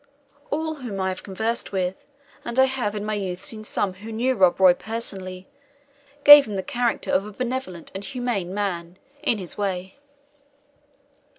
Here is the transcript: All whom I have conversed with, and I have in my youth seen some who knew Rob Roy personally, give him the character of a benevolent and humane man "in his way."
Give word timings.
All 0.49 0.73
whom 0.77 0.99
I 0.99 1.09
have 1.09 1.21
conversed 1.21 1.71
with, 1.71 2.07
and 2.43 2.57
I 2.59 2.63
have 2.65 2.95
in 2.95 3.05
my 3.05 3.13
youth 3.13 3.43
seen 3.43 3.63
some 3.63 3.93
who 3.93 4.11
knew 4.11 4.33
Rob 4.33 4.59
Roy 4.59 4.73
personally, 4.73 5.47
give 6.23 6.47
him 6.47 6.55
the 6.55 6.63
character 6.63 7.11
of 7.11 7.23
a 7.23 7.31
benevolent 7.31 7.91
and 7.93 8.03
humane 8.03 8.51
man 8.51 8.97
"in 9.21 9.37
his 9.37 9.59
way." 9.59 9.99